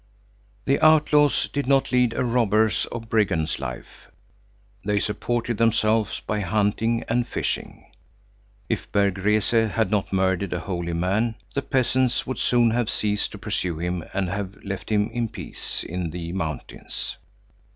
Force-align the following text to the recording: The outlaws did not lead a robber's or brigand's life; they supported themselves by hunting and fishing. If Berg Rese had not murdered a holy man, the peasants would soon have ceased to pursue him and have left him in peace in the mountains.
The 0.65 0.79
outlaws 0.83 1.47
did 1.47 1.67
not 1.67 1.91
lead 1.91 2.13
a 2.15 2.23
robber's 2.23 2.87
or 2.87 2.99
brigand's 3.01 3.59
life; 3.59 4.09
they 4.83 4.99
supported 4.99 5.59
themselves 5.59 6.21
by 6.21 6.39
hunting 6.39 7.03
and 7.07 7.27
fishing. 7.27 7.85
If 8.67 8.91
Berg 8.91 9.19
Rese 9.19 9.51
had 9.67 9.91
not 9.91 10.11
murdered 10.11 10.53
a 10.53 10.61
holy 10.61 10.93
man, 10.93 11.35
the 11.53 11.61
peasants 11.61 12.25
would 12.25 12.39
soon 12.39 12.71
have 12.71 12.89
ceased 12.89 13.31
to 13.33 13.37
pursue 13.37 13.77
him 13.77 14.03
and 14.11 14.27
have 14.27 14.55
left 14.63 14.89
him 14.89 15.11
in 15.11 15.27
peace 15.29 15.83
in 15.83 16.09
the 16.09 16.31
mountains. 16.31 17.17